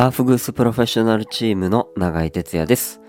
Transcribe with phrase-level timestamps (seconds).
[0.00, 3.02] アーフグースプロフェッショナルチームの永井哲也です。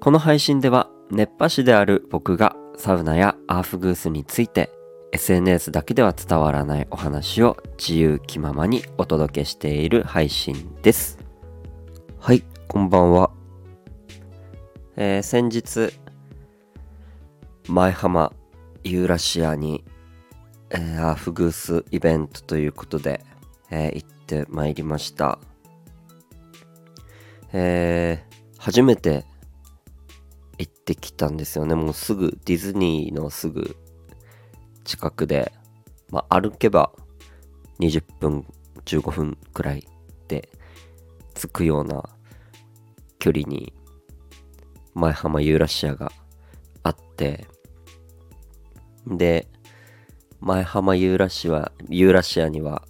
[0.00, 4.70] この配信では熱波師である僕がサウナやアーフグースについて
[5.10, 11.18] SNS だけでは伝わらないお話を自由気ままにお届けしている配信です。
[12.20, 13.32] はい、こんばんは。
[14.94, 15.92] えー先日、
[17.66, 18.32] 前浜
[18.84, 19.84] ユーラシアに、
[20.70, 23.24] えーアーフグースイベントということで、
[23.72, 25.40] えー行ってまいりました。
[27.52, 29.24] えー初めて
[30.58, 31.76] 行ってきたんですよね。
[31.76, 33.76] もうすぐディズニーのすぐ
[34.84, 35.52] 近くで、
[36.10, 36.92] まあ、歩けば
[37.78, 38.44] 20分、
[38.84, 39.86] 15分くらい
[40.26, 40.48] で
[41.34, 42.02] 着くような
[43.20, 43.72] 距離に
[44.94, 46.10] 前浜ユーラシアが
[46.82, 47.46] あって、
[49.06, 49.46] で、
[50.40, 52.82] 前浜ユーラシアユーラシアには、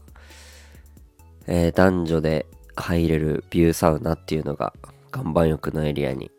[1.47, 2.47] えー男女で
[2.83, 4.73] 入れるビューサウナっていうのが
[5.15, 6.31] 岩盤浴のエリアに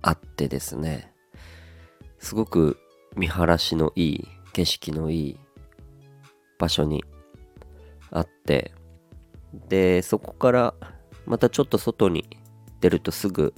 [0.00, 1.12] あってですね。
[2.18, 2.78] すごく
[3.16, 5.40] 見晴らしのいい景色のいい
[6.58, 7.04] 場所に
[8.10, 8.72] あって。
[9.68, 10.74] でそこから
[11.26, 12.38] またちょっと外に
[12.80, 13.52] 出るとすぐ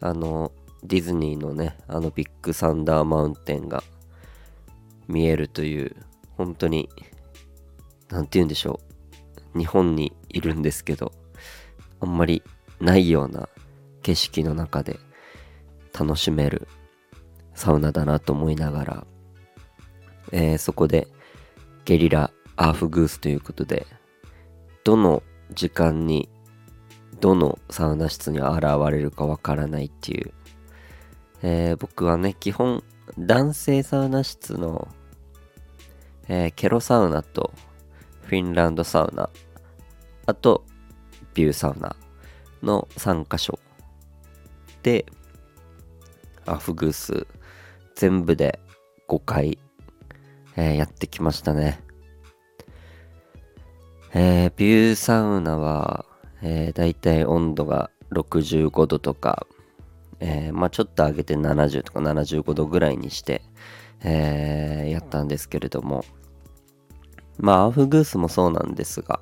[0.00, 0.52] あの
[0.84, 3.82] ディズニーのねあのビッグサンダーマウンテンが
[5.06, 5.96] 見えるという
[6.36, 6.90] 本当に
[8.10, 8.80] 何て言うんでしょ
[9.54, 9.58] う。
[9.58, 11.12] 日本にいるんですけど。
[12.00, 12.42] あんまり
[12.80, 13.48] ないような
[14.02, 14.98] 景色の中で
[15.98, 16.68] 楽しめる
[17.54, 19.06] サウナだなと思いながら、
[20.32, 21.08] えーそこで
[21.84, 23.86] ゲリラアーフグースということで
[24.84, 26.28] どの時間に
[27.20, 30.32] どのサウナ室に現れるかわからないっていう、
[31.42, 32.84] えー僕はね基本
[33.18, 34.88] 男性サウナ室の、
[36.28, 37.52] えーケロサウナと
[38.22, 39.30] フィンランドサウナ
[40.26, 40.64] あと
[41.38, 41.94] ビューサウナ
[42.64, 43.60] の3箇所
[44.82, 45.06] で
[46.46, 47.28] アフグース
[47.94, 48.58] 全部で
[49.06, 49.56] 5回、
[50.56, 51.80] えーやってきましたね。
[54.12, 56.06] えービューサウナは、
[56.42, 59.46] えー、だいたい温度が65度とか、
[60.18, 63.42] えーまあちょっと上げて70とか75度ぐらいにして、
[64.02, 66.04] えーやったんですけれども
[67.36, 69.20] まあアフグースもそうなんですが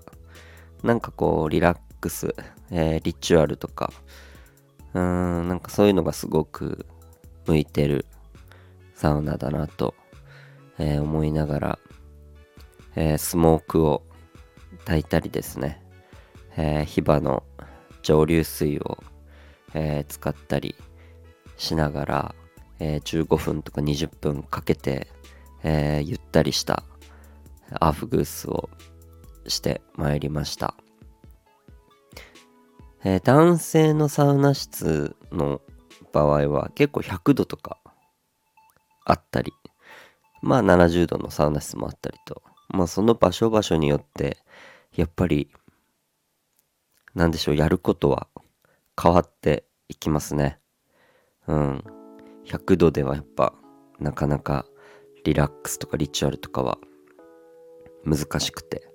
[0.83, 2.35] なんかこうリラックス、
[2.71, 3.93] えーリチュアルとか。
[4.95, 6.87] うーんなんかそういうのがすごく
[7.47, 8.07] 向いてる。
[8.95, 9.95] サウナだなと、
[10.79, 11.79] えー思いながら、
[12.95, 14.03] えースモークを
[14.87, 15.83] 焚いたりですね、
[16.57, 17.43] えー火花の
[18.03, 18.99] 蒸留水を、
[19.75, 20.77] え使ったり
[21.57, 22.35] しながら、
[22.79, 25.09] えー15分とか20分かけて、
[25.65, 26.85] えゆったりした
[27.81, 28.71] アーフグースを
[29.49, 30.75] してまいりました。
[33.09, 35.61] えー男性のサウナ室の
[36.13, 37.79] 場合は結構100度とか
[39.05, 39.53] あったり、
[40.43, 44.39] まあ70度のサウナ室もあったりと、まあその場所場所によって、
[44.97, 45.49] やっぱり、
[47.15, 48.27] なんでしょう、やることは
[49.01, 50.59] 変わっていきますね。
[51.47, 51.85] うん。
[52.45, 53.55] 100度ではやっぱ、
[54.01, 54.67] なかなか
[55.25, 56.77] リラックスとかリチュアルとかは
[58.05, 58.91] 難しくて、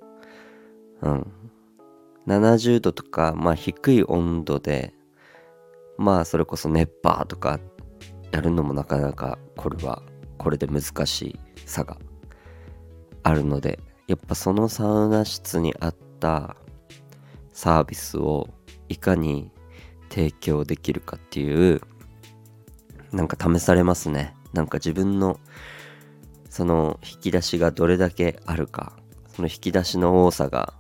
[1.02, 1.51] うん。
[2.32, 4.94] 70度とか、まあ低い温度で、
[5.98, 7.60] まあそれこそ熱波とか
[8.32, 10.02] やるのもなかなかこれは
[10.38, 11.98] これで難しい差が
[13.24, 16.56] あるので、やっぱそのサウナ室に合った
[17.52, 18.48] サービスを
[18.90, 19.52] いかに
[20.10, 21.82] 提供できるかっていう、
[23.12, 24.36] なんか試されますね。
[24.54, 25.40] なんか自分の
[26.50, 28.94] その引き出しがどれだけあるか、
[29.36, 30.74] その引き出しの多さが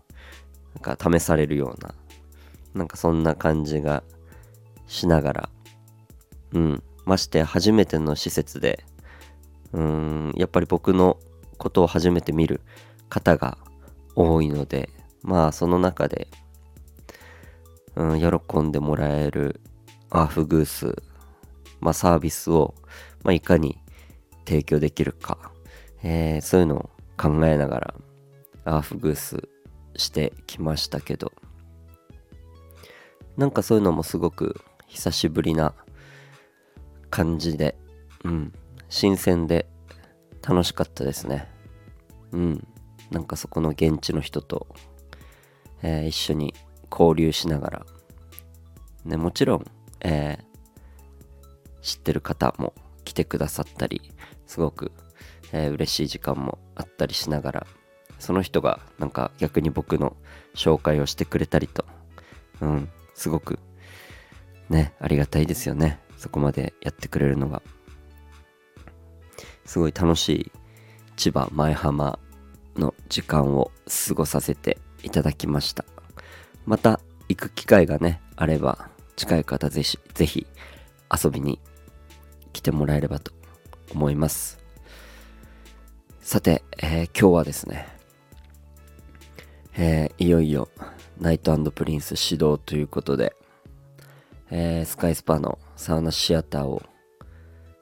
[0.81, 1.93] なんか試されるような、
[2.73, 4.03] なんかそんな感じが
[4.87, 5.49] しながら、
[6.53, 8.83] うん、まして初めての施設で、
[9.73, 11.17] うん、やっぱり僕の
[11.57, 12.61] ことを初めて見る
[13.09, 13.59] 方が
[14.15, 14.89] 多いので、
[15.21, 16.27] まあその中で、
[17.95, 19.61] うん、喜んでもらえる
[20.09, 20.95] アーフグース、
[21.79, 22.73] まあサービスを、
[23.23, 23.77] まあいかに
[24.45, 25.37] 提供できるか、
[26.01, 27.93] えーそういうのを考えながら
[28.65, 29.47] アーフグース
[29.95, 31.31] してきましたけど
[33.37, 35.73] なんかそういうのもすごく久しぶりな
[37.09, 37.75] 感じで
[38.23, 38.53] うん
[38.89, 39.67] 新鮮で
[40.47, 41.47] 楽しかったですね。
[42.31, 42.67] うん
[43.09, 44.67] なんかそこの現地の人と、
[45.81, 46.53] えー一緒に
[46.91, 47.85] 交流しながら
[49.05, 49.65] ねもちろん、
[50.01, 50.51] えー
[51.81, 54.11] 知ってる方も来てくださったり
[54.45, 54.91] すごく、
[55.51, 57.67] えー嬉しい時間もあったりしながら
[58.21, 60.15] その人がなんか逆に僕の
[60.55, 61.85] 紹介をしてくれたりと、
[62.61, 63.59] うん、すごく
[64.69, 65.99] ね、ありがたいですよね。
[66.17, 67.61] そこまでやってくれるのが。
[69.65, 70.51] すごい楽しい
[71.17, 72.19] 千葉前浜
[72.75, 73.71] の時間を
[74.07, 75.83] 過ごさせていただきました。
[76.65, 80.47] また行く機会がね、あれば近い方ぜひ、ぜひ
[81.11, 81.59] 遊びに
[82.53, 83.31] 来てもらえればと
[83.91, 84.59] 思います。
[86.21, 87.87] さて、えー、今日はですね、
[89.73, 90.69] えー、いよいよ
[91.19, 93.35] ナイトプリンス始動ということで、
[94.49, 96.81] えー、スカイスパのサウナシアターを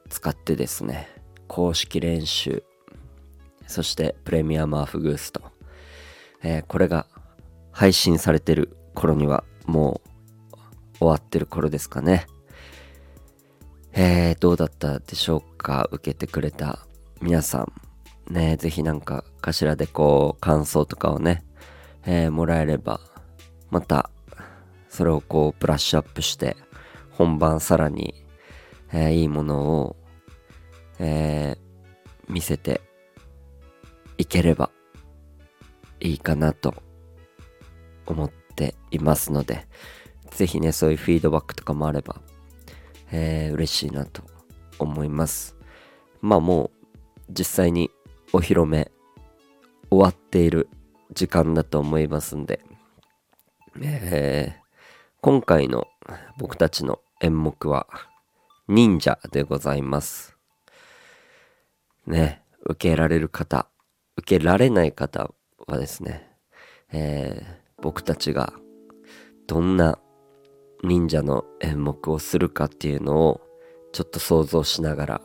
[0.10, 1.08] 使ってですね、
[1.48, 2.64] 公式練習、
[3.68, 5.42] そしてプレミアムアフグースと、
[6.44, 7.08] えー、これが
[7.72, 10.02] 配信されてる頃にはも
[10.94, 12.28] う終わってる頃ですかね。
[13.94, 15.88] えー、どうだったでしょうか？
[15.92, 16.86] 受けてくれた
[17.22, 17.74] 皆さん。
[18.34, 21.44] ね、ぜひなんか頭でこう感想とかをね、
[22.06, 23.00] えー、もらえれば、
[23.70, 24.10] また
[24.90, 26.58] それをこうブラッシュアップして
[27.12, 28.26] 本番さらに、
[28.92, 29.96] えー、いいものを、
[31.00, 32.82] えー、見せて
[34.18, 34.72] いければ
[36.00, 36.74] いいかなと
[38.06, 39.68] 思っていますので
[40.32, 42.22] ぜひねそういうフィードバックとかもあれば、
[43.12, 44.24] えー、嬉しいなと
[44.80, 45.56] 思います。
[46.22, 46.72] まあもう
[47.30, 47.90] 実際に
[48.34, 48.92] お披露目
[49.90, 50.70] 終わっている
[51.14, 52.62] 時間だと思いますんで、
[53.82, 54.62] えー、
[55.22, 55.88] 今回の
[56.38, 57.88] 僕たちの演目は
[58.68, 60.38] 忍者でございます。
[62.06, 63.68] ね、受けられる方、
[64.18, 65.32] 受けられない方
[65.68, 66.30] はですね、
[66.92, 68.54] えー、僕たちが
[69.48, 69.98] どんな
[70.84, 73.42] 忍者の演目をするかっていうのを
[73.92, 75.22] ちょっと想像しながら、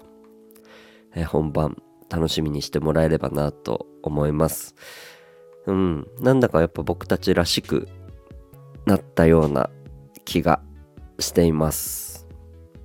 [1.15, 1.77] えー、本番
[2.09, 4.75] 楽しみにしてもらえればなと思います。
[5.67, 7.89] うん、なんだかやっぱ僕たちらしく
[8.87, 9.71] なったような
[10.25, 10.61] 気が
[11.19, 12.27] しています。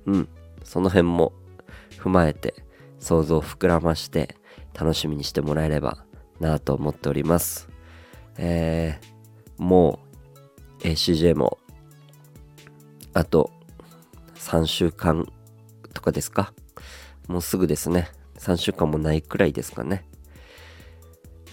[0.06, 0.28] うん。
[0.64, 1.32] その辺も
[1.98, 2.54] 踏まえて
[3.00, 4.36] 想像を膨らまして
[4.72, 6.04] 楽しみにしてもらえれば
[6.38, 7.68] なと思っております。
[8.38, 9.98] えー、も
[10.82, 11.58] う ACJ も
[13.12, 13.50] あと
[14.36, 15.30] 3週間
[15.92, 16.54] とかですか？
[17.26, 18.08] もうすぐですね。
[18.38, 20.06] 3週間もないくらいですかね。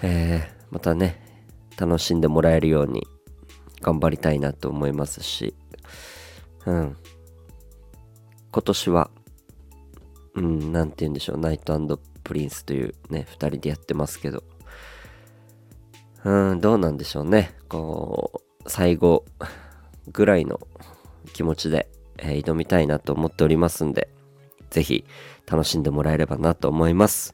[0.02, 1.22] えー、またね、
[1.78, 3.08] 楽しんでもらえるように
[3.82, 5.56] 頑張りたいなと思いますし、
[6.66, 6.98] うん。
[8.52, 9.10] 今年は、
[10.36, 11.78] うん、なんて言うんでしょう、ナイト
[12.24, 14.44] プリンスというね、二人でやってますけど、
[16.24, 17.56] うん、どうなんでしょうね。
[17.70, 19.26] こう、最後
[20.12, 20.60] ぐらいの
[21.34, 24.10] 気持ちで、えー、挑みたいなと思っておりますんで、
[24.70, 25.06] ぜひ
[25.50, 27.34] 楽しんでもらえればなと思います。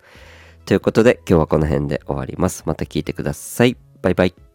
[0.65, 2.63] ということで今日はこの辺で終わります。
[2.65, 3.77] また聞いてください。
[4.01, 4.52] バイバイ。